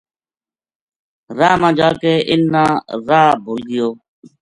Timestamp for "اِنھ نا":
2.29-2.63